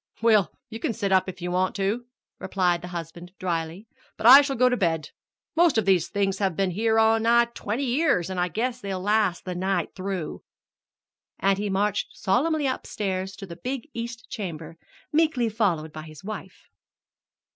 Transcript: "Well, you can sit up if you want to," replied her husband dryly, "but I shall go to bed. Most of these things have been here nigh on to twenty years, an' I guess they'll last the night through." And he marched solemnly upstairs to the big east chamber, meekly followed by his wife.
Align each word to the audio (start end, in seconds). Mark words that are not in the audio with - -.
"Well, 0.23 0.51
you 0.67 0.79
can 0.79 0.93
sit 0.93 1.11
up 1.11 1.29
if 1.29 1.43
you 1.43 1.51
want 1.51 1.75
to," 1.75 2.05
replied 2.39 2.81
her 2.81 2.87
husband 2.87 3.33
dryly, 3.37 3.85
"but 4.17 4.25
I 4.25 4.41
shall 4.41 4.55
go 4.55 4.67
to 4.67 4.75
bed. 4.75 5.11
Most 5.55 5.77
of 5.77 5.85
these 5.85 6.07
things 6.07 6.39
have 6.39 6.55
been 6.55 6.71
here 6.71 6.95
nigh 6.95 7.41
on 7.41 7.45
to 7.45 7.51
twenty 7.53 7.83
years, 7.83 8.27
an' 8.31 8.39
I 8.39 8.47
guess 8.47 8.81
they'll 8.81 8.99
last 8.99 9.45
the 9.45 9.53
night 9.53 9.89
through." 9.93 10.41
And 11.37 11.59
he 11.59 11.69
marched 11.69 12.17
solemnly 12.17 12.65
upstairs 12.65 13.35
to 13.35 13.45
the 13.45 13.57
big 13.63 13.91
east 13.93 14.27
chamber, 14.27 14.75
meekly 15.13 15.49
followed 15.49 15.93
by 15.93 16.01
his 16.05 16.23
wife. 16.23 16.65